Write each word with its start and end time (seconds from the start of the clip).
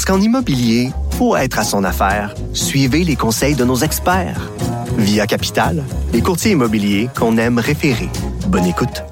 Parce 0.00 0.16
qu'en 0.16 0.24
immobilier, 0.24 0.92
pour 1.18 1.36
être 1.36 1.58
à 1.58 1.62
son 1.62 1.84
affaire, 1.84 2.34
suivez 2.54 3.04
les 3.04 3.16
conseils 3.16 3.54
de 3.54 3.66
nos 3.66 3.76
experts. 3.76 4.50
Via 4.96 5.26
Capital, 5.26 5.84
les 6.14 6.22
courtiers 6.22 6.52
immobiliers 6.52 7.10
qu'on 7.14 7.36
aime 7.36 7.58
référer. 7.58 8.08
Bonne 8.46 8.64
écoute. 8.64 9.02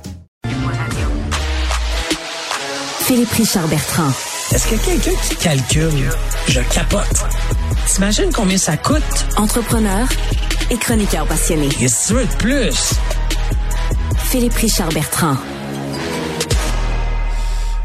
Philippe 3.01 3.31
Richard 3.33 3.69
Bertrand. 3.69 4.09
Est-ce 4.51 4.67
que 4.67 4.83
quelqu'un 4.83 5.11
qui 5.29 5.37
calcule, 5.37 6.11
je 6.49 6.61
capote. 6.73 7.27
T'imagines 7.87 8.33
combien 8.33 8.57
ça 8.57 8.79
coûte? 8.79 9.27
Entrepreneur 9.37 10.09
et 10.71 10.79
chroniqueur 10.79 11.27
passionné. 11.27 11.69
Tu 11.69 12.15
veux 12.15 12.25
de 12.25 12.37
plus? 12.39 12.95
Philippe 14.17 14.55
Richard 14.55 14.89
Bertrand. 14.89 15.37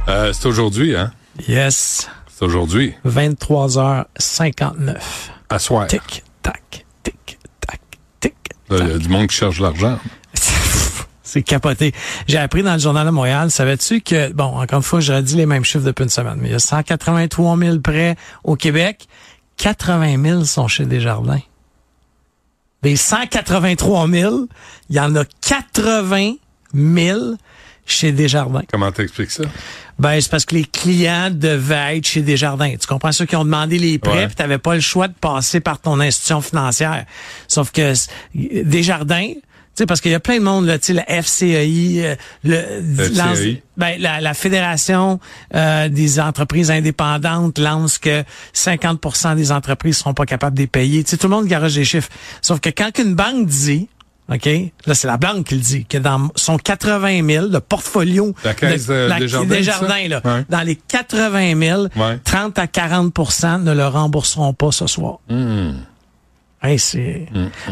Euh, 0.08 0.32
c'est 0.32 0.46
aujourd'hui, 0.46 0.96
hein? 0.96 1.12
Yes. 1.50 2.08
C'est 2.44 2.48
aujourd'hui. 2.48 2.94
23h59. 3.08 4.98
À 5.50 5.60
soir. 5.60 5.88
Tic, 5.88 6.26
tac, 6.42 6.86
tic, 7.02 7.40
tac, 7.66 7.80
tic. 8.20 8.36
Là, 8.70 8.80
Il 8.82 8.88
y 8.90 8.92
a 8.92 8.98
du 8.98 9.08
monde 9.08 9.28
qui 9.28 9.38
cherche 9.38 9.62
l'argent. 9.62 9.98
C'est 11.24 11.42
capoté. 11.42 11.94
J'ai 12.28 12.40
appris 12.40 12.62
dans 12.62 12.74
le 12.74 12.80
Journal 12.80 13.06
de 13.06 13.12
Montréal, 13.12 13.50
savais-tu 13.50 14.02
que, 14.02 14.34
bon, 14.34 14.58
encore 14.58 14.80
une 14.80 14.84
fois, 14.84 15.00
j'aurais 15.00 15.24
dit 15.24 15.38
les 15.38 15.46
mêmes 15.46 15.64
chiffres 15.64 15.86
depuis 15.86 16.04
une 16.04 16.10
semaine, 16.10 16.36
mais 16.38 16.50
il 16.50 16.52
y 16.52 16.56
a 16.56 16.60
183 16.60 17.58
000 17.58 17.80
prêts 17.80 18.18
au 18.44 18.58
Québec. 18.58 19.08
80 19.56 20.22
000 20.22 20.44
sont 20.44 20.68
chez 20.68 20.86
Desjardins. 20.86 21.40
Des 22.82 22.98
183 22.98 24.10
000, 24.10 24.48
il 24.90 24.96
y 24.98 25.00
en 25.00 25.16
a 25.16 25.24
80 25.24 26.34
000 26.74 27.20
chez 27.86 28.12
Desjardins. 28.12 28.64
Comment 28.72 28.92
t'expliques 28.92 29.32
ça? 29.32 29.44
Ben, 30.00 30.20
c'est 30.20 30.32
parce 30.32 30.46
que 30.46 30.56
les 30.56 30.66
clients 30.66 31.30
devaient 31.32 31.98
être 31.98 32.08
chez 32.08 32.22
Desjardins. 32.22 32.76
Tu 32.80 32.88
comprends? 32.88 33.12
Ceux 33.12 33.26
qui 33.26 33.36
ont 33.36 33.46
demandé 33.46 33.78
les 33.78 34.00
prêts, 34.00 34.12
Ouais. 34.14 34.26
puis 34.28 34.36
t'avais 34.36 34.58
pas 34.58 34.74
le 34.76 34.82
choix 34.82 35.08
de 35.08 35.14
passer 35.14 35.60
par 35.60 35.80
ton 35.80 36.00
institution 36.00 36.42
financière. 36.42 37.06
Sauf 37.48 37.72
que 37.72 37.94
Desjardins, 38.34 39.34
tu 39.76 39.80
sais, 39.82 39.86
parce 39.88 40.02
qu'il 40.02 40.12
y 40.12 40.16
a 40.16 40.20
plein 40.20 40.38
de 40.38 40.44
monde, 40.44 40.66
là, 40.68 40.78
tu 40.78 40.88
sais, 40.88 40.94
la 40.94 41.04
FCEI, 41.24 42.02
euh, 42.06 42.16
le, 42.44 42.58
FCEI. 43.06 43.16
lance- 43.16 43.40
ben, 43.76 43.96
la, 44.00 44.22
la 44.22 44.34
Fédération 44.36 45.20
euh, 45.56 45.90
des 45.90 46.20
entreprises 46.20 46.70
indépendantes 46.70 47.58
lance 47.58 47.98
que 47.98 48.24
50% 48.54 49.36
des 49.36 49.52
entreprises 49.52 49.98
seront 49.98 50.14
pas 50.14 50.26
capables 50.26 50.56
de 50.56 50.62
les 50.62 50.68
payer. 50.68 51.04
Tu 51.04 51.12
sais, 51.12 51.18
tout 51.18 51.28
le 51.28 51.36
monde 51.36 51.48
garage 51.48 51.74
des 51.76 51.86
chiffres. 51.86 52.10
Sauf 52.42 52.60
que 52.60 52.70
quand 52.70 52.98
une 53.00 53.16
banque 53.16 53.48
dit, 53.48 53.88
OK, 54.32 54.50
là, 54.86 54.96
c'est 54.96 55.08
la 55.08 55.18
banque 55.18 55.48
qui 55.48 55.56
le 55.56 55.62
dit, 55.62 55.86
que 55.86 55.98
dans 55.98 56.30
son 56.36 56.58
80 56.58 57.28
000, 57.28 57.48
le 57.48 57.60
portfolio 57.60 58.34
La 58.46 58.54
caisse, 58.54 58.88
de, 58.88 58.94
la- 58.94 59.20
Desjardins, 59.20 59.48
Desjardins, 59.56 60.08
là, 60.08 60.22
Ouais. 60.24 60.46
dans 60.50 60.62
les 60.62 60.76
80 60.78 61.60
000, 61.60 61.82
Ouais. 61.98 62.20
30 62.24 62.58
à 62.58 62.66
40% 62.68 63.58
ne 63.64 63.74
le 63.74 63.86
rembourseront 63.86 64.54
pas 64.54 64.72
ce 64.72 64.88
soir. 64.88 65.18
Hmm. 65.30 65.74
Hey, 66.64 66.80
c'est 66.80 67.28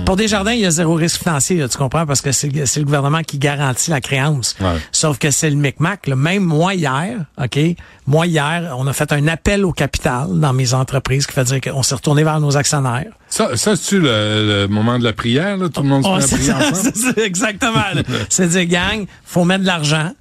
Pour 0.05 0.17
Desjardins, 0.17 0.51
il 0.51 0.59
y 0.59 0.65
a 0.65 0.71
zéro 0.71 0.95
risque 0.95 1.23
financier, 1.23 1.55
là, 1.55 1.69
tu 1.69 1.77
comprends, 1.77 2.05
parce 2.05 2.19
que 2.19 2.33
c'est 2.33 2.49
le, 2.49 2.65
c'est 2.65 2.81
le 2.81 2.85
gouvernement 2.85 3.21
qui 3.23 3.39
garantit 3.39 3.89
la 3.89 4.01
créance. 4.01 4.57
Ouais. 4.59 4.67
Sauf 4.91 5.17
que 5.17 5.31
c'est 5.31 5.49
le 5.49 5.55
micmac. 5.55 6.07
là. 6.07 6.17
Même 6.17 6.43
moi 6.43 6.73
hier, 6.75 7.19
OK, 7.41 7.57
moi 8.05 8.27
hier, 8.27 8.75
on 8.77 8.85
a 8.87 8.93
fait 8.93 9.13
un 9.13 9.29
appel 9.29 9.63
au 9.63 9.71
capital 9.71 10.27
dans 10.39 10.51
mes 10.51 10.73
entreprises 10.73 11.25
qui 11.25 11.31
fait 11.31 11.45
dire 11.45 11.61
qu'on 11.61 11.83
s'est 11.83 11.95
retourné 11.95 12.25
vers 12.25 12.41
nos 12.41 12.57
actionnaires. 12.57 13.13
Ça, 13.29 13.55
ça 13.55 13.77
c'est-tu 13.77 14.01
le, 14.01 14.63
le 14.63 14.67
moment 14.67 14.99
de 14.99 15.05
la 15.05 15.13
prière, 15.13 15.55
là? 15.55 15.69
Tout 15.69 15.83
le 15.83 15.87
monde 15.87 16.03
se 16.03 16.09
met 16.09 16.23
à 16.23 16.27
prier 16.27 16.51
ensemble? 16.51 16.91
c'est 17.15 17.17
exactement. 17.19 17.83
C'est 18.29 18.47
dire, 18.49 18.65
gang, 18.65 19.05
faut 19.23 19.45
mettre 19.45 19.61
de 19.61 19.67
l'argent. 19.67 20.11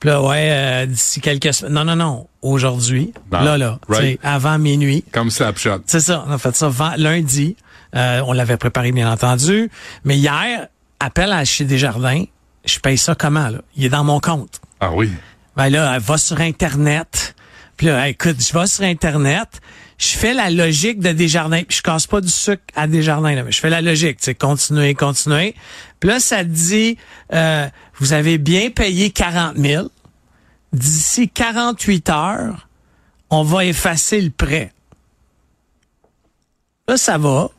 Puis 0.00 0.10
là, 0.10 0.22
ouais, 0.22 0.48
euh, 0.50 0.86
d'ici 0.86 1.20
quelques 1.20 1.54
semaines. 1.54 1.72
Non, 1.72 1.84
non, 1.84 1.96
non. 1.96 2.26
Aujourd'hui, 2.42 3.12
là, 3.32 3.58
là, 3.58 3.80
right. 3.88 4.20
avant 4.22 4.58
minuit. 4.58 5.02
Comme 5.12 5.30
Snapchat. 5.30 5.78
C'est 5.86 6.00
ça, 6.00 6.24
on 6.28 6.32
a 6.32 6.38
fait 6.38 6.54
ça 6.54 6.70
lundi. 6.96 7.56
Euh, 7.94 8.22
on 8.26 8.32
l'avait 8.32 8.56
préparé, 8.56 8.92
bien 8.92 9.10
entendu. 9.10 9.70
Mais 10.04 10.16
hier, 10.16 10.68
appel 11.00 11.32
à 11.32 11.44
chez 11.44 11.64
Desjardins, 11.64 12.24
je 12.64 12.78
paye 12.78 12.98
ça 12.98 13.14
comment, 13.14 13.48
là? 13.48 13.58
Il 13.76 13.84
est 13.84 13.88
dans 13.88 14.04
mon 14.04 14.20
compte. 14.20 14.60
Ah 14.80 14.90
oui. 14.92 15.10
Ben 15.56 15.68
là, 15.68 15.94
elle 15.94 16.02
va 16.02 16.18
sur 16.18 16.40
Internet. 16.40 17.34
Puis 17.76 17.86
là, 17.86 18.08
écoute, 18.08 18.36
je 18.40 18.58
vais 18.58 18.66
sur 18.66 18.84
Internet, 18.84 19.48
je 19.98 20.08
fais 20.08 20.34
la 20.34 20.50
logique 20.50 21.00
de 21.00 21.12
Desjardins. 21.12 21.62
Puis 21.62 21.78
je 21.78 21.82
casse 21.82 22.06
pas 22.06 22.20
du 22.20 22.28
sucre 22.28 22.62
à 22.74 22.86
Desjardins, 22.86 23.34
là, 23.34 23.44
mais 23.44 23.52
je 23.52 23.60
fais 23.60 23.70
la 23.70 23.80
logique, 23.80 24.18
tu 24.18 24.24
sais, 24.24 24.34
continuer, 24.34 24.94
continuer. 24.94 25.54
Puis 26.00 26.08
là, 26.08 26.20
ça 26.20 26.44
dit, 26.44 26.98
euh, 27.32 27.68
vous 27.98 28.12
avez 28.12 28.38
bien 28.38 28.70
payé 28.70 29.10
40 29.10 29.56
000. 29.56 29.88
D'ici 30.72 31.28
48 31.28 32.10
heures, 32.10 32.68
on 33.30 33.42
va 33.42 33.64
effacer 33.64 34.20
le 34.20 34.30
prêt. 34.30 34.72
Là, 36.88 36.96
ça 36.96 37.16
va. 37.18 37.50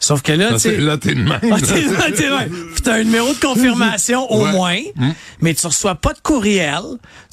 Sauf 0.00 0.22
que 0.22 0.30
là, 0.32 0.56
tu 0.60 0.76
là, 0.76 0.96
t'es 0.96 1.14
de 1.14 1.22
même. 1.22 1.40
Ah, 1.52 1.56
t'es. 1.60 2.26
Puis 2.82 2.90
un 2.90 3.02
numéro 3.04 3.34
de 3.34 3.40
confirmation 3.40 4.30
au 4.32 4.44
Ouais. 4.44 4.52
moins, 4.52 4.78
mais 5.40 5.54
tu 5.54 5.66
reçois 5.66 5.96
pas 5.96 6.12
de 6.12 6.20
courriel, 6.22 6.82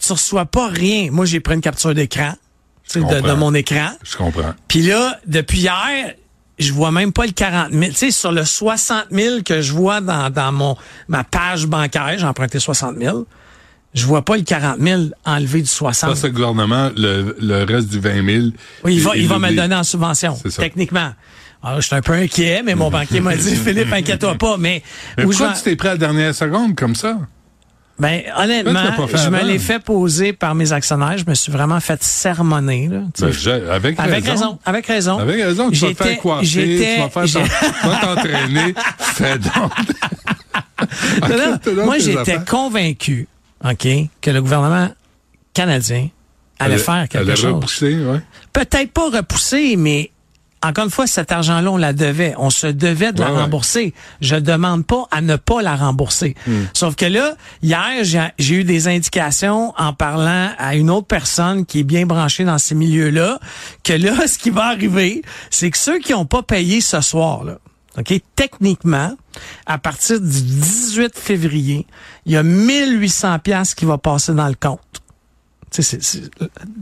tu 0.01 0.11
reçois 0.13 0.45
pas 0.45 0.67
rien. 0.67 1.09
Moi, 1.11 1.25
j'ai 1.25 1.39
pris 1.39 1.53
une 1.55 1.61
capture 1.61 1.93
d'écran, 1.93 2.33
tu 2.89 2.99
sais, 3.01 3.05
de, 3.05 3.21
de 3.21 3.33
mon 3.33 3.53
écran. 3.53 3.89
Je 4.03 4.17
comprends. 4.17 4.53
Puis 4.67 4.81
là, 4.81 5.19
depuis 5.27 5.59
hier, 5.59 6.13
je 6.57 6.73
vois 6.73 6.91
même 6.91 7.13
pas 7.13 7.25
le 7.27 7.33
40 7.33 7.71
000. 7.71 7.85
Tu 7.89 7.93
sais, 7.93 8.11
sur 8.11 8.31
le 8.31 8.43
60 8.43 9.05
000 9.11 9.41
que 9.43 9.61
je 9.61 9.71
vois 9.73 10.01
dans, 10.01 10.29
dans 10.31 10.51
mon 10.51 10.75
ma 11.07 11.23
page 11.23 11.67
bancaire, 11.67 12.15
j'ai 12.17 12.25
emprunté 12.25 12.59
60 12.59 12.97
000, 12.97 13.27
je 13.93 14.05
vois 14.07 14.23
pas 14.25 14.37
le 14.37 14.43
40 14.43 14.79
000 14.79 15.01
enlevé 15.23 15.61
du 15.61 15.67
60 15.67 16.15
Ça, 16.15 16.27
le 16.27 16.33
gouvernement, 16.33 16.89
le, 16.97 17.35
le 17.39 17.63
reste 17.63 17.89
du 17.89 17.99
20 17.99 18.25
000. 18.25 18.47
oui, 18.83 18.95
il 18.95 19.01
va, 19.01 19.15
il 19.15 19.27
va 19.27 19.37
me 19.37 19.49
le 19.49 19.55
donner 19.55 19.75
en 19.75 19.83
subvention, 19.83 20.35
techniquement. 20.57 21.11
Alors, 21.65 21.81
je 21.81 21.87
suis 21.87 21.95
un 21.95 22.01
peu 22.01 22.13
inquiet, 22.13 22.61
mais 22.63 22.75
mon 22.75 22.91
banquier 22.91 23.21
m'a 23.21 23.35
dit, 23.35 23.55
Philippe, 23.65 23.91
inquiète-toi 23.91 24.35
pas. 24.35 24.57
Mais, 24.57 24.83
Mais 25.17 25.23
pourquoi 25.23 25.53
tu 25.53 25.63
t'es 25.63 25.75
pris 25.75 25.87
à 25.87 25.91
la 25.93 25.97
dernière 25.97 26.35
seconde 26.35 26.75
comme 26.75 26.95
ça? 26.95 27.17
Ben, 27.97 28.21
honnêtement, 28.37 28.83
je 29.13 29.29
me 29.29 29.43
l'ai 29.43 29.57
fait 29.57 29.79
poser 29.79 30.33
par 30.33 30.53
mes 30.53 30.73
actionnaires. 30.73 31.17
Je 31.17 31.23
me 31.27 31.33
suis 31.33 31.51
vraiment 31.51 31.79
fait 31.79 32.03
sermonner. 32.03 32.89
Là. 32.89 32.99
Ben, 33.19 33.31
avec, 33.71 33.99
avec 33.99 34.25
raison. 34.25 34.59
Avec 34.65 34.85
raison. 34.85 35.17
Avec 35.17 35.41
raison, 35.41 35.71
tu 35.71 35.79
vas 35.79 35.93
te 35.93 36.03
faire 36.03 36.07
J'étais- 36.41 36.97
coiffer, 36.97 37.25
tu 37.25 37.37
vas 37.39 37.45
faire 37.45 37.99
t'entraîner. 38.01 38.75
Fais 38.99 39.39
donc. 39.39 39.71
Moi, 41.85 41.97
j'étais 41.99 42.39
convaincu, 42.45 43.27
OK, 43.63 43.87
que 44.21 44.29
le 44.29 44.41
gouvernement 44.41 44.89
canadien 45.53 46.09
allait 46.59 46.77
faire 46.77 47.07
quelque 47.09 47.35
chose. 47.35 47.53
repoussé, 47.53 47.95
ouais. 47.95 48.19
Peut-être 48.53 48.91
pas 48.91 49.09
repousser, 49.09 49.75
mais 49.77 50.11
encore 50.67 50.85
une 50.85 50.91
fois, 50.91 51.07
cet 51.07 51.31
argent-là, 51.31 51.71
on 51.71 51.77
la 51.77 51.93
devait. 51.93 52.33
On 52.37 52.49
se 52.49 52.67
devait 52.67 53.11
de 53.13 53.19
la 53.21 53.31
Ouais, 53.33 53.41
rembourser. 53.41 53.93
Je 54.21 54.35
demande 54.35 54.85
pas 54.85 55.07
à 55.11 55.21
ne 55.21 55.35
pas 55.35 55.61
la 55.61 55.75
rembourser. 55.75 56.35
Hmm. 56.47 56.63
Sauf 56.73 56.95
que 56.95 57.05
là, 57.05 57.35
hier, 57.61 58.03
j'ai- 58.03 58.29
j'ai 58.39 58.55
eu 58.55 58.63
des 58.63 58.87
indications 58.87 59.73
en 59.77 59.93
parlant 59.93 60.49
à 60.57 60.75
une 60.75 60.89
autre 60.89 61.07
personne 61.07 61.65
qui 61.65 61.79
est 61.79 61.83
bien 61.83 62.05
branchée 62.05 62.43
dans 62.45 62.57
ces 62.57 62.75
milieux-là, 62.75 63.39
que 63.83 63.93
là, 63.93 64.13
ce 64.27 64.37
qui 64.37 64.49
va 64.49 64.65
arriver, 64.67 65.21
c'est 65.49 65.71
que 65.71 65.77
ceux 65.77 65.99
qui 65.99 66.11
n'ont 66.13 66.25
pas 66.25 66.43
payé 66.43 66.81
ce 66.81 67.01
soir, 67.01 67.43
là, 67.43 67.57
OK, 67.97 68.13
techniquement, 68.35 69.15
à 69.65 69.77
partir 69.77 70.19
du 70.19 70.27
18 70.41 71.17
février, 71.17 71.87
il 72.25 72.33
y 72.33 72.37
a 72.37 72.43
1800 72.43 73.39
pièces 73.39 73.73
qui 73.73 73.85
va 73.85 73.97
passer 73.97 74.33
dans 74.33 74.47
le 74.47 74.55
compte. 74.59 74.79
Tu 74.91 74.99
sais, 75.01 75.01
c'est- 75.01 75.64
c'est- 75.64 75.64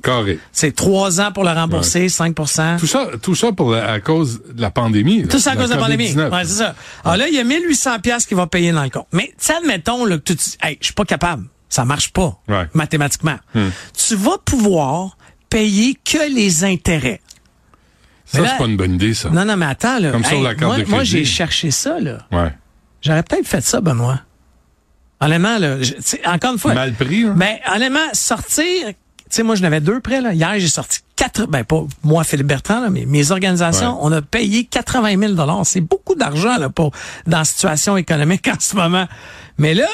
Carré. 0.02 0.40
c'est 0.52 0.76
trois 0.76 1.22
ans 1.22 1.32
pour 1.32 1.44
le 1.44 1.52
rembourser, 1.52 2.10
5 2.10 2.36
Tout 2.36 2.46
ça, 2.88 3.08
tout 3.22 3.36
ça 3.36 3.52
pour 3.52 3.72
la- 3.72 3.92
à 3.92 4.00
cause 4.00 4.42
de 4.54 4.62
la 4.62 4.72
pandémie. 4.72 5.22
là, 5.24 5.28
Tout 5.28 5.40
ça 5.40 5.52
à 5.52 5.56
cause 5.56 5.70
de 5.70 5.76
la 5.76 5.80
pandémie. 5.80 6.14
COVID-19. 6.14 6.32
Ouais, 6.32 6.44
c'est 6.46 6.56
ça. 6.64 6.76
Alors 7.04 7.18
là, 7.18 7.28
il 7.28 7.34
y 7.36 7.40
a 7.40 7.44
1800 7.44 8.00
pièces 8.00 8.26
qui 8.26 8.34
va 8.34 8.48
payer 8.48 8.72
dans 8.72 8.84
le 8.84 8.90
compte. 8.90 9.08
Mais, 9.12 9.34
admettons, 9.58 10.06
là, 10.06 10.18
que 10.18 10.24
tu 10.24 10.34
dis, 10.36 10.58
hey, 10.62 10.78
je 10.80 10.86
suis 10.86 10.94
pas 10.94 11.06
capable. 11.06 11.46
Ça 11.70 11.86
marche 11.86 12.12
pas. 12.12 12.40
Ouais. 12.48 12.68
Mathématiquement. 12.74 13.38
Hmm. 13.56 13.70
Tu 13.98 14.16
vas 14.16 14.38
pouvoir 14.46 15.18
payer 15.50 15.96
que 16.06 16.32
les 16.32 16.64
intérêts. 16.64 17.20
Ça, 18.26 18.40
c'est 18.48 18.58
pas 18.58 18.66
une 18.66 18.78
bonne 18.78 18.94
idée, 18.96 19.14
ça. 19.14 19.30
Non, 19.30 19.46
non, 19.46 19.58
mais 19.58 19.66
attends, 19.66 20.00
là. 20.00 20.12
Comme 20.12 20.24
sur 20.24 20.42
la 20.42 20.56
carte 20.56 20.76
moi, 20.76 20.78
de 20.84 20.90
moi, 20.90 21.04
j'ai 21.04 21.26
cherché 21.26 21.72
ça, 21.72 22.00
là. 22.00 22.20
Ouais. 22.32 22.54
J'aurais 23.02 23.24
peut-être 23.24 23.48
fait 23.48 23.62
ça, 23.62 23.82
Benoît. 23.82 24.22
Honnêtement, 25.26 25.58
là, 25.60 25.82
je- 25.82 25.94
encore 26.30 26.54
une 26.54 26.60
fois. 26.60 26.74
Mal 26.74 26.94
pris, 26.94 27.24
hein? 27.24 27.34
Ben, 27.36 27.58
honnêtement, 27.74 28.00
sortir, 28.14 28.88
tu 28.88 28.94
sais, 29.30 29.44
moi, 29.44 29.56
je 29.56 29.62
n'avais 29.62 29.80
deux 29.82 30.00
prêts, 30.00 30.22
là. 30.22 30.34
Hier, 30.34 30.54
j'ai 30.58 30.68
sorti 30.68 31.00
quatre, 31.16 31.46
ben 31.48 31.64
pas 31.64 31.84
moi 32.04 32.24
Philippe 32.24 32.48
Bertrand, 32.48 32.82
là, 32.82 32.90
mais 32.90 33.06
mes 33.06 33.32
organisations, 33.32 33.94
Ouais. 33.94 34.00
on 34.02 34.12
a 34.12 34.22
payé 34.22 34.66
80 34.66 35.18
000 35.20 35.34
dollars. 35.34 35.62
C'est 35.66 35.82
beaucoup 35.82 36.16
d'argent 36.16 36.58
là 36.58 36.70
pour 36.70 36.92
dans 37.28 37.40
la 37.40 37.46
situation 37.46 37.96
économique 37.98 38.48
en 38.54 38.60
ce 38.60 38.76
moment. 38.76 39.08
Mais 39.58 39.74
là, 39.74 39.88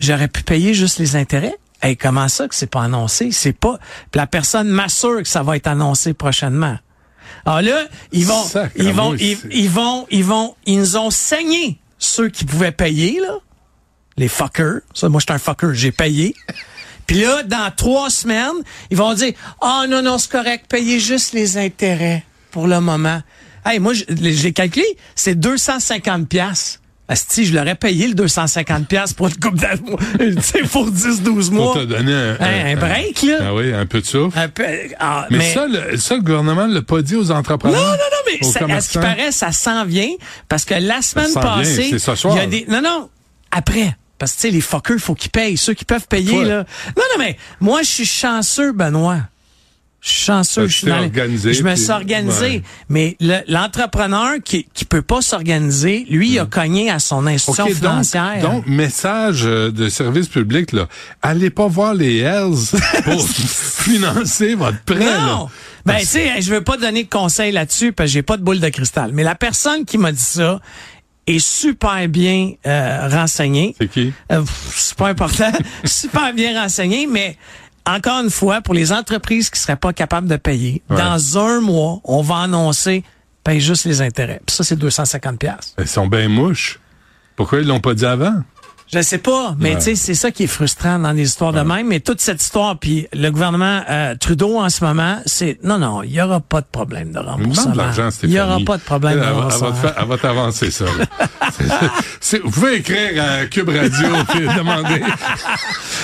j'aurais 0.00 0.28
pu 0.28 0.42
payer 0.42 0.74
juste 0.74 0.98
les 0.98 1.16
intérêts. 1.16 1.56
Hey, 1.82 1.96
comment 1.96 2.28
ça 2.28 2.48
que 2.48 2.54
c'est 2.54 2.66
pas 2.66 2.82
annoncé? 2.82 3.30
C'est 3.32 3.52
pas. 3.52 3.78
Puis 4.10 4.18
la 4.18 4.26
personne 4.26 4.68
m'assure 4.68 5.22
que 5.22 5.28
ça 5.28 5.42
va 5.42 5.56
être 5.56 5.66
annoncé 5.66 6.14
prochainement. 6.14 6.78
Alors 7.44 7.60
là, 7.62 7.84
ils 8.12 8.26
vont, 8.26 8.42
ils 8.76 8.92
vont, 8.92 9.14
ils, 9.14 9.38
ils 9.52 9.70
vont, 9.70 10.06
ils 10.10 10.24
vont, 10.24 10.54
ils 10.64 10.78
nous 10.78 10.96
ont 10.96 11.10
saigné 11.10 11.78
ceux 11.98 12.28
qui 12.28 12.44
pouvaient 12.44 12.72
payer 12.72 13.20
là, 13.20 13.36
les 14.16 14.28
fuckers. 14.28 14.80
Ça, 14.94 15.08
moi, 15.08 15.20
je 15.20 15.26
suis 15.32 15.34
un 15.34 15.38
fucker, 15.38 15.68
j'ai 15.74 15.92
payé. 15.92 16.34
Puis 17.06 17.20
là, 17.20 17.42
dans 17.44 17.70
trois 17.76 18.10
semaines, 18.10 18.62
ils 18.90 18.96
vont 18.96 19.14
dire, 19.14 19.32
ah 19.60 19.84
non 19.88 20.02
non, 20.02 20.18
c'est 20.18 20.30
correct, 20.30 20.66
payez 20.68 20.98
juste 20.98 21.32
les 21.34 21.56
intérêts 21.56 22.24
pour 22.50 22.66
le 22.66 22.80
moment. 22.80 23.22
Hey, 23.64 23.78
moi, 23.78 23.92
je- 23.94 24.04
j'ai 24.08 24.52
calculé, 24.52 24.84
c'est 25.14 25.34
250 25.34 26.28
pièces. 26.28 26.80
Asti, 27.08 27.44
je 27.46 27.54
l'aurais 27.56 27.76
payé 27.76 28.08
le 28.08 28.14
250 28.14 28.88
pièces 28.88 29.12
pour 29.12 29.28
une 29.28 29.36
coupe 29.36 29.54
d'amour, 29.60 29.96
pour 30.72 30.90
10-12 30.90 31.52
mois. 31.52 31.66
Pour 31.66 31.74
te 31.74 31.84
donner 31.86 32.12
un, 32.12 32.36
Un- 32.40 32.72
un 32.72 32.76
break, 32.76 33.22
là. 33.22 33.36
Ah 33.42 33.54
oui, 33.54 33.72
un 33.72 33.86
peu 33.86 34.00
de 34.00 34.06
souffle. 34.06 34.36
Un 34.36 34.48
peu- 34.48 34.64
ah, 34.98 35.28
mais, 35.30 35.52
ça, 35.54 35.66
le, 35.68 35.96
ça, 35.98 36.16
le 36.16 36.22
gouvernement 36.22 36.66
ne 36.66 36.74
l'a 36.74 36.82
pas 36.82 37.02
dit 37.02 37.14
aux 37.14 37.30
entrepreneurs. 37.30 37.80
Non, 37.80 37.86
non, 37.86 37.96
non, 37.96 38.32
mais 38.40 38.44
ça- 38.44 38.64
à 38.68 38.80
ce 38.80 38.90
qui 38.90 38.98
paraît, 38.98 39.30
ça 39.30 39.52
s'en 39.52 39.84
vient 39.84 40.10
parce 40.48 40.64
que 40.64 40.74
la 40.74 41.00
semaine 41.00 41.32
passée, 41.32 41.90
c'est 41.90 41.98
ce 42.00 42.14
soir. 42.16 42.34
il 42.34 42.38
y 42.40 42.42
a 42.42 42.46
des 42.48 42.66
non 42.68 42.82
non 42.82 43.08
après 43.52 43.96
parce 44.18 44.32
que 44.32 44.36
tu 44.36 44.42
sais 44.42 44.50
les 44.50 44.60
fuckers 44.60 44.98
faut 44.98 45.14
qu'ils 45.14 45.30
payent 45.30 45.56
ceux 45.56 45.74
qui 45.74 45.84
peuvent 45.84 46.06
payer 46.08 46.44
là. 46.44 46.64
Non 46.96 47.02
non 47.12 47.18
mais 47.18 47.36
moi 47.60 47.82
je 47.82 47.88
suis 47.90 48.06
chanceux 48.06 48.72
Benoît. 48.72 49.20
Je 50.02 50.10
suis 50.12 50.24
chanceux, 50.26 50.62
Ah, 50.64 50.66
je 50.68 50.76
suis 50.76 50.86
dans 50.86 51.00
organisé, 51.02 51.52
je 51.52 51.64
me 51.64 51.72
puis- 51.72 51.82
suis 51.82 51.90
organisé, 51.90 52.46
ouais. 52.46 52.62
mais 52.88 53.16
le- 53.18 53.40
l'entrepreneur 53.48 54.34
qui 54.44 54.68
qui 54.72 54.84
peut 54.84 55.02
pas 55.02 55.20
s'organiser, 55.20 56.06
lui 56.08 56.30
il 56.30 56.38
a 56.38 56.46
cogné 56.46 56.90
à 56.90 57.00
son 57.00 57.26
institution 57.26 57.66
financière. 57.66 58.40
donc, 58.40 58.52
donc, 58.52 58.66
message 58.68 59.40
euh, 59.46 59.72
de 59.72 59.88
service 59.88 60.28
public, 60.28 60.70
là. 60.70 60.86
Allez 61.22 61.50
pas 61.50 61.66
voir 61.66 61.92
les 61.94 62.18
Hells 62.18 62.78
pour 63.02 63.28
financer 63.84 64.54
votre 64.54 64.80
prêt, 64.82 64.98
là. 65.04 65.26
Non! 65.26 65.48
Ben, 65.84 65.98
tu 66.00 66.06
sais, 66.06 66.40
je 66.40 66.52
veux 66.52 66.62
pas 66.62 66.76
donner 66.76 67.04
de 67.04 67.08
conseils 67.08 67.52
là-dessus 67.52 67.92
parce 67.92 68.08
que 68.10 68.12
j'ai 68.14 68.22
pas 68.22 68.36
de 68.36 68.42
boule 68.42 68.60
de 68.60 68.68
cristal. 68.68 69.10
Mais 69.12 69.22
la 69.24 69.34
personne 69.34 69.84
qui 69.84 69.98
m'a 69.98 70.12
dit 70.12 70.20
ça 70.20 70.60
est 71.26 71.38
super 71.38 72.08
bien 72.08 72.52
euh, 72.66 73.08
renseignée. 73.08 73.74
C'est 73.80 73.88
qui? 73.90 74.12
Euh, 74.32 74.44
c'est 74.74 74.96
pas 74.96 75.08
important. 75.08 75.50
super 75.84 76.32
bien 76.32 76.60
renseignée, 76.60 77.06
mais 77.06 77.36
encore 77.86 78.22
une 78.22 78.30
fois, 78.30 78.60
pour 78.60 78.74
les 78.74 78.92
entreprises 78.92 79.50
qui 79.50 79.60
seraient 79.60 79.76
pas 79.76 79.92
capables 79.92 80.28
de 80.28 80.36
payer, 80.36 80.82
Ouais. 80.90 80.96
dans 80.96 81.38
un 81.38 81.60
mois, 81.60 82.00
on 82.04 82.22
va 82.22 82.38
annoncer 82.38 83.04
paye 83.44 83.60
juste 83.60 83.84
les 83.84 84.02
intérêts. 84.02 84.40
Puis 84.44 84.56
ça, 84.56 84.64
c'est 84.64 84.74
250 84.76 85.38
pièces. 85.38 85.74
Ils 85.78 85.86
sont 85.86 86.08
bien 86.08 86.28
mouches. 86.28 86.80
Pourquoi 87.36 87.60
ils 87.60 87.66
l'ont 87.66 87.78
pas 87.80 87.94
dit 87.94 88.04
avant? 88.06 88.42
Je 88.92 89.02
sais 89.02 89.18
pas, 89.18 89.56
mais 89.58 89.70
Ouais. 89.70 89.76
tu 89.78 89.82
sais, 89.82 89.94
c'est 89.96 90.14
ça 90.14 90.30
qui 90.30 90.44
est 90.44 90.46
frustrant 90.48 90.98
dans 91.00 91.12
des 91.12 91.22
histoires 91.24 91.52
de 91.52 91.60
même. 91.60 91.88
Mais 91.88 91.98
toute 92.00 92.20
cette 92.20 92.40
histoire, 92.40 92.78
puis 92.78 93.08
le 93.12 93.30
gouvernement 93.30 93.82
euh, 93.90 94.14
Trudeau 94.14 94.58
en 94.58 94.68
ce 94.68 94.84
moment, 94.84 95.18
c'est 95.26 95.58
non, 95.64 95.78
non, 95.78 96.02
il 96.04 96.12
y 96.12 96.20
aura 96.22 96.38
pas 96.40 96.60
de 96.60 96.66
problème 96.70 97.10
de 97.12 97.18
remboursement. 97.18 97.74
il 98.22 98.30
y 98.30 98.40
aura 98.40 98.58
pas 98.64 98.76
de 98.76 98.82
problème 98.82 99.18
Elle, 99.20 99.28
de 99.28 99.32
remboursement. 99.34 99.72
elle 99.98 100.06
va 100.06 100.18
t'avancer 100.18 100.70
ça. 100.70 100.84
C'est- 101.58 101.64
c'est- 102.20 102.38
vous 102.42 102.50
pouvez 102.50 102.76
écrire 102.76 103.22
à 103.22 103.46
Cube 103.46 103.68
Radio 103.68 104.06
et 104.36 104.56
demander 104.56 105.02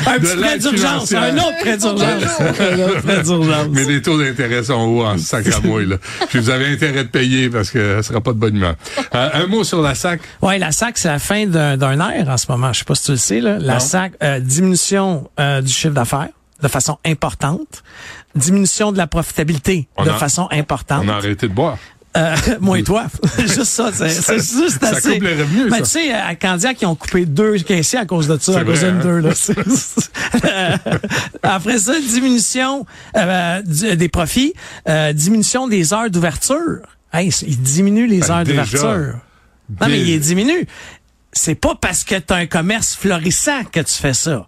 Un 0.06 0.19
de 0.19 0.26
petit 0.26 0.37
prêt 0.37 0.58
d'urgence, 0.58 1.12
un 1.12 1.37
autre 1.37 1.58
prêt 1.61 1.76
d'urgence. 1.76 3.69
Mais 3.70 3.85
les 3.85 4.02
taux 4.02 4.20
d'intérêt 4.20 4.64
sont 4.64 4.75
hauts 4.81 5.05
en 5.05 5.19
sacramouille, 5.19 5.87
là. 5.87 5.96
Puis 6.28 6.38
vous 6.40 6.50
avez 6.50 6.67
intérêt 6.73 7.05
de 7.05 7.08
payer 7.08 7.49
parce 7.50 7.70
que 7.70 7.96
ça 8.02 8.08
sera 8.08 8.20
pas 8.20 8.32
de 8.32 8.38
bonne 8.38 8.56
humeur. 8.56 8.75
Euh, 9.14 9.28
un 9.35 9.46
mot 9.46 9.64
sur 9.64 9.82
la 9.82 9.94
SAC. 9.94 10.20
Ouais, 10.40 10.58
la 10.58 10.73
SAC, 10.73 10.99
c'est 10.99 11.08
la 11.08 11.19
fin 11.19 11.46
d'un 11.46 11.76
d'un 11.76 11.99
ère 12.11 12.28
en 12.28 12.37
ce 12.37 12.46
moment. 12.50 12.71
Je 12.72 12.78
sais 12.80 12.84
pas 12.84 12.94
si 12.94 13.04
tu 13.04 13.10
le 13.12 13.16
sais, 13.16 13.40
là. 13.40 13.58
La. 13.58 13.80
SAC, 13.80 14.12
euh, 14.22 14.40
diminution 14.40 15.30
euh, 15.38 15.60
du 15.62 15.72
chiffre 15.72 15.94
d'affaires 15.94 16.28
de 16.62 16.69
façon 16.69 16.98
importante. 17.04 17.82
Diminution 18.36 18.92
de 18.92 18.98
la 18.98 19.06
profitabilité 19.06 19.88
On 19.96 20.04
de 20.04 20.10
a- 20.10 20.14
façon 20.14 20.46
importante. 20.52 21.02
On 21.04 21.08
a 21.08 21.14
arrêté 21.14 21.48
de 21.48 21.52
boire. 21.52 21.76
Euh, 22.16 22.36
moi 22.60 22.78
et 22.78 22.82
toi. 22.82 23.06
juste 23.38 23.64
ça, 23.64 23.90
c'est 23.92 24.08
juste 24.34 24.78
ça 24.80 24.90
assez. 24.90 25.14
coupe 25.14 25.22
les 25.24 25.34
revenus, 25.42 25.70
Ben, 25.70 25.78
ça. 25.78 25.98
tu 26.00 26.06
sais, 26.06 26.12
à 26.12 26.34
Candiac, 26.34 26.76
ils 26.82 26.86
ont 26.86 26.94
coupé 26.94 27.24
deux 27.26 27.56
caissiers 27.58 27.98
à 28.00 28.06
cause 28.06 28.28
de 28.28 28.36
ça, 28.38 28.58
à 28.60 28.64
cause 28.64 28.80
d'une 28.80 28.88
hein? 28.88 29.00
deux, 29.02 29.18
là. 29.20 29.30
Euh, 30.44 30.76
Après 31.42 31.78
ça, 31.78 31.94
diminution 32.00 32.86
euh, 33.16 33.62
des 33.62 34.08
profits, 34.08 34.52
diminution 35.14 35.68
des 35.68 35.92
heures 35.94 36.10
d'ouverture. 36.10 36.80
Hey, 37.12 37.30
ils 37.46 37.60
diminuent 37.60 38.06
les 38.06 38.20
Ben, 38.20 38.30
heures 38.30 38.44
d'ouverture. 38.44 39.14
Non, 39.80 39.88
mais 39.88 40.00
il 40.00 40.20
diminue. 40.20 40.66
C'est 41.32 41.55
pas 41.55 41.75
parce 41.81 42.05
que 42.05 42.14
tu 42.17 42.32
as 42.32 42.37
un 42.37 42.46
commerce 42.46 42.94
florissant 42.94 43.64
que 43.64 43.81
tu 43.81 43.94
fais 43.94 44.14
ça. 44.14 44.46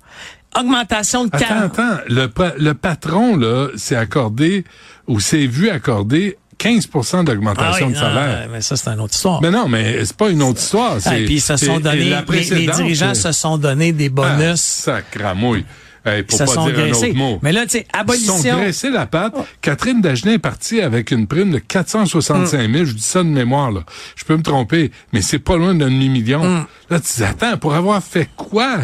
Augmentation 0.59 1.25
de 1.25 1.31
Attends, 1.33 1.47
40. 1.47 1.79
attends. 1.79 1.99
Le, 2.09 2.27
pa- 2.29 2.55
le 2.59 2.75
patron, 2.75 3.37
là, 3.37 3.69
s'est 3.77 3.97
accordé 3.97 4.65
ou 5.09 5.19
s'est 5.19 5.47
vu 5.47 5.69
accorder 5.71 6.37
15% 6.61 7.25
d'augmentation 7.25 7.73
Ah 7.73 7.89
oui, 7.89 7.93
de 7.93 7.95
non, 7.95 8.01
salaire. 8.01 8.49
mais 8.53 8.61
ça, 8.61 8.77
c'est 8.77 8.89
une 8.91 9.01
autre 9.01 9.15
histoire. 9.15 9.43
Mais 9.43 9.51
non, 9.51 9.67
mais 9.69 10.05
c'est 10.05 10.17
pas 10.17 10.29
une 10.31 10.43
autre 10.43 10.61
histoire. 10.61 10.99
Ah, 11.05 11.11
puis 11.11 11.25
ils 11.35 11.41
se 11.41 11.57
sont 11.57 11.81
donné, 11.81 12.15
les, 12.31 12.67
dirigeants 12.69 13.15
c'est- 13.15 13.23
se 13.23 13.33
sont 13.33 13.59
donné 13.59 13.93
des 13.93 14.07
Ah, 14.07 14.11
bonus. 14.11 14.61
sacramouille. 14.61 15.65
Hey, 16.07 16.21
Ils 16.21 16.25
pour 16.27 16.39
pas 16.39 16.47
sont 16.47 16.67
dire 16.67 16.79
un 16.79 16.83
graissés. 16.89 17.07
autre 17.11 17.17
mot. 17.19 17.39
Mais 17.43 17.53
là, 17.53 17.63
tu 17.65 17.71
sais, 17.71 17.79
Ils 17.79 17.85
se 17.85 17.93
sont 18.27 18.33
abolition. 18.35 18.57
graissés 18.59 18.91
la 18.91 19.07
patte. 19.07 19.35
Catherine 19.63 20.01
Dagenet 20.03 20.35
est 20.35 20.39
partie 20.39 20.81
avec 20.83 21.11
une 21.11 21.27
prime 21.27 21.51
de 21.51 21.59
465 21.59 22.71
000. 22.71 22.85
Je 22.85 22.93
dis 22.93 23.01
ça 23.03 23.23
de 23.23 23.29
mémoire, 23.29 23.71
là. 23.73 23.85
Je 24.17 24.25
peux 24.25 24.37
me 24.37 24.43
tromper, 24.43 24.91
mais 25.13 25.23
c'est 25.23 25.39
pas 25.39 25.57
loin 25.57 25.75
d'un 25.75 25.87
demi-million. 25.91 26.45
Mm. 26.45 26.67
Là, 26.91 27.01
tu 27.01 27.13
dis, 27.17 27.25
attends, 27.25 27.57
pour 27.57 27.75
avoir 27.75 28.03
fait 28.03 28.29
quoi? 28.37 28.81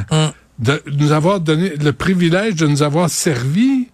De 0.58 0.82
nous 0.93 1.12
avoir 1.12 1.40
donné 1.40 1.70
le 1.76 1.93
privilège 1.93 2.55
de 2.56 2.67
nous 2.67 2.82
avoir 2.82 3.08
servi? 3.11 3.88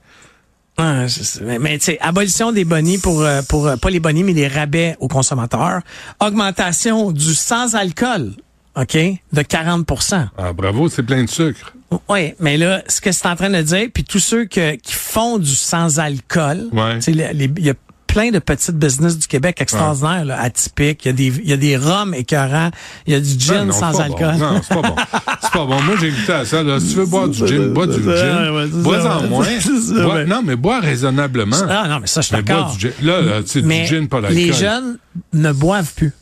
Ah, 0.79 1.07
mais 1.43 1.59
mais, 1.59 1.79
tu 1.79 1.85
sais, 1.87 1.99
abolition 2.01 2.53
des 2.53 2.65
bonnies 2.67 2.99
pour, 2.99 3.23
euh, 3.23 3.41
pour 3.49 3.67
euh, 3.67 3.77
pas 3.77 3.89
les 3.89 3.99
bonnies, 4.01 4.25
mais 4.25 4.35
les 4.35 4.47
rabais 4.47 4.95
aux 5.01 5.09
consommateurs. 5.09 5.81
Augmentation 6.21 7.13
du 7.13 7.35
sans-alcool, 7.35 8.33
OK, 8.77 8.93
de 9.33 9.41
40% 9.43 10.29
Ah, 10.37 10.53
bravo, 10.53 10.89
c'est 10.89 11.03
plein 11.03 11.25
de 11.25 11.31
sucre. 11.31 11.73
Oui, 12.11 12.35
mais 12.41 12.57
là, 12.59 12.83
ce 12.89 13.01
que 13.01 13.11
c'est 13.13 13.27
en 13.27 13.37
train 13.37 13.49
de 13.49 13.63
dire, 13.63 13.89
puis 13.95 14.05
tous 14.05 14.19
ceux 14.19 14.45
que, 14.45 14.75
qui 14.75 14.93
font 14.93 15.39
du 15.39 15.55
sans-alcool, 15.55 16.67
Ouais. 16.73 16.97
tu 16.97 17.03
sais, 17.03 17.13
il 17.13 17.65
y 17.65 17.71
a 17.71 17.75
plein 18.07 18.31
de 18.31 18.39
petites 18.39 18.77
business 18.77 19.19
du 19.19 19.27
Québec 19.27 19.61
extraordinaires, 19.61 20.25
là, 20.25 20.41
atypiques. 20.41 21.05
Il 21.05 21.09
y 21.09 21.11
a 21.11 21.13
des, 21.13 21.27
il 21.45 21.49
y 21.51 21.53
a 21.53 21.57
des 21.57 21.77
rhums 21.77 22.15
écœurants, 22.15 22.71
il 23.07 23.13
y 23.13 23.17
a 23.17 23.21
du 23.21 23.35
Ben 23.35 23.41
gin 23.41 23.65
non, 23.67 23.73
c'est 23.73 23.81
sans 23.81 24.01
alcool. 24.01 24.35
Bon. 24.39 24.53
Non, 24.53 24.61
c'est 24.63 24.75
pas 24.75 24.83
bon. 24.89 24.97
C'est 25.43 25.53
pas 25.53 25.65
bon. 25.67 25.81
Moi, 25.83 25.95
j'ai 26.01 26.11
goûté 26.11 26.33
à 26.33 26.45
ça. 26.45 26.63
Là. 26.63 26.81
Si 26.81 26.89
tu 26.91 26.95
veux 26.97 27.07
boire 27.07 27.29
du 27.29 27.47
gin, 27.47 27.69
bois 27.73 27.87
du 27.87 28.03
gin. 28.03 28.69
Bois-en 28.83 29.23
moins. 29.29 29.47
Bois- 30.03 30.25
non, 30.25 30.43
mais 30.45 30.57
bois 30.57 30.81
raisonnablement. 30.81 31.57
Ah 31.69 31.87
non, 31.89 32.01
mais 32.01 32.07
ça, 32.07 32.21
je 32.23 32.27
suis 32.29 32.37
d'accord. 32.43 32.75
du. 32.77 32.91
Là, 33.03 33.21
là 33.21 33.33
c'est 33.45 33.61
du 33.63 33.67
Mais 33.69 33.85
gin, 33.87 34.09
pas 34.09 34.21
l'alcool. 34.21 34.39
les 34.43 34.53
jeunes 34.53 34.99
ne 35.35 35.53
boivent 35.53 35.93
plus. 35.95 36.13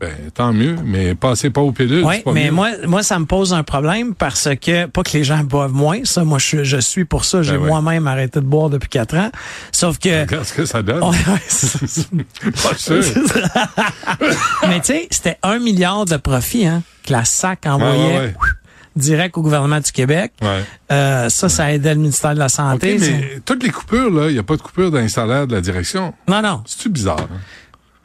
Ben, 0.00 0.12
tant 0.32 0.52
mieux, 0.52 0.76
mais 0.84 1.16
passez 1.16 1.50
pas 1.50 1.60
aux 1.60 1.72
pilules. 1.72 2.04
Oui, 2.04 2.22
mais 2.32 2.46
mieux. 2.46 2.52
moi, 2.52 2.70
moi, 2.86 3.02
ça 3.02 3.18
me 3.18 3.24
pose 3.24 3.52
un 3.52 3.64
problème 3.64 4.14
parce 4.14 4.48
que, 4.60 4.86
pas 4.86 5.02
que 5.02 5.10
les 5.16 5.24
gens 5.24 5.42
boivent 5.42 5.72
moins, 5.72 5.98
ça, 6.04 6.22
moi, 6.22 6.38
je, 6.38 6.62
je 6.62 6.76
suis 6.76 7.04
pour 7.04 7.24
ça. 7.24 7.42
J'ai 7.42 7.54
Ben 7.54 7.62
ouais. 7.62 7.66
moi-même 7.66 8.06
arrêté 8.06 8.38
de 8.38 8.44
boire 8.44 8.70
depuis 8.70 8.88
quatre 8.88 9.16
ans. 9.16 9.32
Sauf 9.72 9.98
que... 9.98 10.20
Regarde 10.26 10.44
ce 10.44 10.52
que 10.54 10.64
ça 10.66 10.82
donne. 10.82 11.00
Pas 11.00 12.76
sûr. 12.76 13.02
Mais 14.68 14.78
tu 14.80 14.86
sais, 14.86 15.08
c'était 15.10 15.38
un 15.42 15.58
milliard 15.58 16.04
de 16.04 16.16
profits 16.16 16.66
hein, 16.66 16.82
que 17.04 17.12
la 17.12 17.24
SAC 17.24 17.66
envoyait 17.66 17.96
ouais, 18.18 18.18
ouais. 18.20 18.34
direct 18.94 19.36
au 19.36 19.42
gouvernement 19.42 19.80
du 19.80 19.90
Québec. 19.90 20.32
Ouais. 20.42 20.62
Euh, 20.92 21.28
ça, 21.28 21.48
ça 21.48 21.72
aidait 21.72 21.94
le 21.94 22.00
ministère 22.00 22.34
de 22.34 22.38
la 22.38 22.48
Santé. 22.48 22.98
mais 23.00 23.40
toutes 23.44 23.62
les 23.64 23.70
coupures, 23.70 24.10
là, 24.12 24.28
il 24.28 24.34
n'y 24.34 24.38
a 24.38 24.44
pas 24.44 24.56
de 24.56 24.62
coupure 24.62 24.90
dans 24.92 24.98
les 25.00 25.08
salaires 25.08 25.46
de 25.48 25.54
la 25.54 25.60
direction. 25.60 26.14
Non, 26.28 26.40
non. 26.40 26.62
C'est-tu 26.66 26.88
bizarre? 26.88 27.18
hein? 27.20 27.40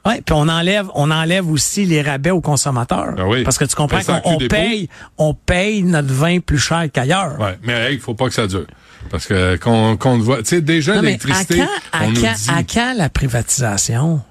Ouais, 0.06 0.22
puis 0.22 0.34
on 0.34 0.50
enlève, 0.50 0.88
on 0.96 1.12
enlève 1.12 1.50
aussi 1.50 1.86
les 1.86 2.02
rabais 2.02 2.32
aux 2.32 2.42
consommateurs. 2.42 3.16
Ah 3.18 3.26
oui. 3.26 3.44
Parce 3.44 3.58
que 3.58 3.66
tu 3.66 3.76
comprends 3.76 4.02
qu'on 4.02 4.38
paye, 4.38 4.90
on 5.18 5.34
paye 5.34 5.84
notre 5.84 6.14
vin 6.14 6.40
plus 6.40 6.60
cher 6.60 6.86
qu'ailleurs. 6.92 7.40
Ouais, 7.40 7.58
mais 7.64 7.94
il 7.94 8.00
faut 8.00 8.14
pas 8.14 8.28
que 8.28 8.34
ça 8.34 8.48
dure. 8.48 8.68
Parce 9.10 9.26
que 9.26 9.56
qu'on 9.58 10.18
le 10.18 10.24
voit, 10.24 10.38
tu 10.40 10.46
sais, 10.46 10.62
déjà 10.62 11.02
l'électricité, 11.02 11.64
quand, 11.92 12.00
on 12.06 12.10
nous 12.12 12.22
quand, 12.22 12.34
dit... 12.34 12.50
à 12.50 12.64
quand 12.64 12.94
la 12.98 13.10
privatisation? 13.10 14.22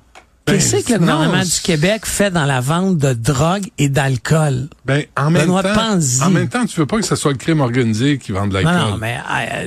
Ben, 0.44 0.54
Qu'est-ce 0.58 0.84
que 0.84 0.94
le 0.94 0.98
non, 0.98 1.14
gouvernement 1.18 1.44
du 1.44 1.60
Québec 1.62 2.04
fait 2.04 2.30
dans 2.32 2.44
la 2.44 2.60
vente 2.60 2.98
de 2.98 3.12
drogue 3.12 3.62
et 3.78 3.88
d'alcool? 3.88 4.68
Ben, 4.84 5.04
en 5.16 5.30
même 5.30 5.42
Benoît 5.42 5.62
temps, 5.62 5.98
en 6.22 6.30
même 6.30 6.48
temps, 6.48 6.66
tu 6.66 6.80
veux 6.80 6.86
pas 6.86 6.96
que 6.98 7.04
ce 7.06 7.14
soit 7.14 7.30
le 7.30 7.38
crime 7.38 7.60
organisé 7.60 8.18
qui 8.18 8.32
vende 8.32 8.50
de 8.50 8.56
Non, 8.58 8.62
l'alcool. 8.64 8.90
non, 8.90 8.96
mais 8.98 9.18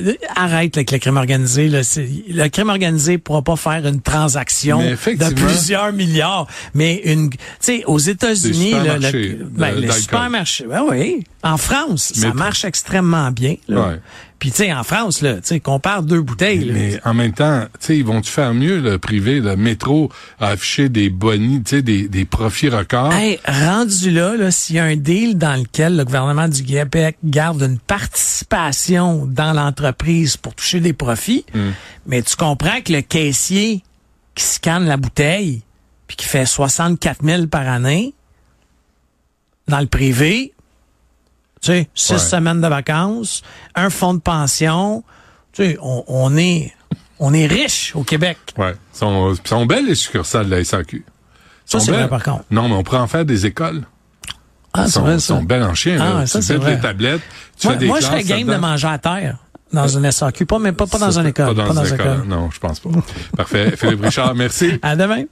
euh, 0.06 0.12
arrête 0.34 0.76
avec 0.76 0.90
le 0.90 0.98
crime 0.98 1.16
organisé. 1.16 1.68
Là, 1.70 1.80
le 2.28 2.48
crime 2.48 2.68
organisé 2.68 3.16
pourra 3.16 3.40
pas 3.40 3.56
faire 3.56 3.86
une 3.86 4.02
transaction 4.02 4.80
de 4.80 5.34
plusieurs 5.34 5.94
milliards. 5.94 6.46
Mais 6.74 6.96
une, 7.06 7.30
tu 7.30 7.38
sais, 7.60 7.82
aux 7.86 7.98
États-Unis, 7.98 8.72
le- 8.72 8.78
supermarchés 8.80 9.38
ben, 9.50 9.74
les 9.76 9.90
supermarchés, 9.92 10.66
ben 10.68 10.82
oui. 10.90 11.24
En 11.42 11.56
France, 11.56 12.12
ça 12.14 12.34
marche 12.34 12.64
extrêmement 12.66 13.30
bien. 13.30 13.56
Là. 13.68 13.88
Ouais. 13.88 14.00
Puis 14.38 14.50
tu 14.50 14.56
sais, 14.58 14.72
en 14.72 14.82
France, 14.82 15.22
là, 15.22 15.36
tu 15.36 15.40
sais, 15.44 15.60
compare 15.60 16.02
deux 16.02 16.20
bouteilles. 16.20 16.64
là. 16.66 16.72
Mais 16.74 17.00
en 17.06 17.14
même 17.14 17.32
temps, 17.32 17.62
tu 17.80 17.86
sais, 17.86 17.96
ils 17.98 18.04
vont-tu 18.04 18.30
faire 18.30 18.52
mieux, 18.52 18.80
le 18.80 18.98
privé, 18.98 19.40
le 19.40 19.56
métro, 19.56 20.12
à 20.38 20.48
afficher 20.48 20.90
des 20.90 21.08
bonnies, 21.08 21.62
tu 21.62 21.76
sais, 21.76 21.82
des, 21.82 22.06
des 22.06 22.26
profits 22.26 22.68
records? 22.68 23.14
Hey, 23.14 23.38
rendu 23.48 24.10
là, 24.10 24.36
là 24.36 24.50
s'il 24.50 24.76
y 24.76 24.78
a 24.78 24.84
un 24.84 24.96
deal 24.96 25.38
dans 25.38 25.58
lequel 25.58 25.96
le 25.96 26.04
gouvernement 26.04 26.48
du 26.48 26.62
Québec 26.62 27.16
garde 27.24 27.62
une 27.62 27.78
participation 27.78 29.24
dans 29.26 29.54
l'entreprise 29.54 30.36
pour 30.36 30.54
toucher 30.54 30.80
des 30.80 30.92
profits, 30.92 31.44
Hmm. 31.54 31.70
mais 32.06 32.22
tu 32.22 32.36
comprends 32.36 32.80
que 32.84 32.92
le 32.92 33.00
caissier 33.00 33.82
qui 34.34 34.44
scanne 34.44 34.84
la 34.86 34.96
bouteille 34.98 35.62
puis 36.06 36.16
qui 36.16 36.26
fait 36.26 36.44
64 36.46 37.24
000 37.24 37.46
par 37.46 37.66
année 37.68 38.12
dans 39.68 39.80
le 39.80 39.86
privé, 39.86 40.52
tu 41.66 41.72
sais, 41.72 41.88
six 41.94 42.12
Ouais. 42.14 42.18
semaines 42.18 42.60
de 42.60 42.68
vacances, 42.68 43.42
un 43.74 43.90
fonds 43.90 44.14
de 44.14 44.20
pension, 44.20 45.02
tu 45.52 45.64
sais, 45.64 45.78
on, 45.82 46.04
on 46.06 46.36
est 46.36 46.72
on 47.18 47.32
est 47.32 47.46
riche 47.46 47.92
au 47.96 48.02
Québec. 48.02 48.36
Ouais. 48.58 48.74
Sont, 48.92 49.34
sont 49.44 49.64
belles 49.66 49.86
les 49.86 49.94
succursales 49.94 50.46
de 50.46 50.50
la 50.54 50.62
SAQ. 50.64 51.04
Ça, 51.64 51.80
c'est 51.80 51.90
vrai, 51.90 52.08
par 52.08 52.22
contre. 52.22 52.44
Non, 52.50 52.68
mais 52.68 52.74
on 52.74 52.82
pourrait 52.82 52.98
en 52.98 53.06
faire 53.06 53.24
des 53.24 53.46
écoles. 53.46 53.84
Ah, 54.74 54.82
Ils 54.82 54.84
c'est 54.86 54.90
sont, 54.92 55.00
vrai, 55.00 55.12
ça. 55.14 55.20
sont 55.34 55.42
belles 55.42 55.62
en 55.62 55.74
chien. 55.74 55.96
Ah, 55.98 56.20
là. 56.20 56.26
ça, 56.26 56.40
tu 56.40 56.52
mets 56.52 56.58
vrai. 56.58 56.78
tablettes, 56.80 57.22
tu 57.58 57.66
Moi, 57.66 57.74
fais 57.74 57.78
des 57.80 57.86
moi, 57.86 58.00
je 58.00 58.04
serais 58.06 58.22
game 58.22 58.46
de 58.46 58.56
manger 58.56 58.88
à 58.88 58.98
terre 58.98 59.38
dans 59.72 59.88
une 59.88 60.10
SAQ, 60.12 60.44
pas, 60.46 60.58
mais 60.58 60.72
pas, 60.72 60.86
pas 60.86 60.98
dans 60.98 61.18
une 61.18 61.26
école. 61.26 61.46
Pas 61.46 61.54
dans, 61.54 61.66
Pas 61.68 61.72
dans 61.74 61.84
une 61.84 61.88
une 61.88 61.94
école. 61.94 62.14
école. 62.18 62.28
Non, 62.28 62.50
je 62.52 62.58
pense 62.60 62.80
pas. 62.80 62.90
Parfait. 63.36 63.74
Philippe 63.76 64.02
Richard, 64.02 64.34
merci. 64.34 64.78
À 64.82 64.94
demain. 64.94 65.24